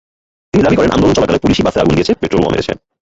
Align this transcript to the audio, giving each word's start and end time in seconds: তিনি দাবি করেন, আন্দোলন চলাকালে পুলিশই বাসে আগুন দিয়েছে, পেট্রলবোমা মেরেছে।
তিনি 0.53 0.61
দাবি 0.63 0.75
করেন, 0.75 0.91
আন্দোলন 0.91 1.13
চলাকালে 1.13 1.43
পুলিশই 1.43 1.65
বাসে 1.65 1.81
আগুন 1.81 1.93
দিয়েছে, 1.95 2.13
পেট্রলবোমা 2.21 2.51
মেরেছে। 2.53 2.73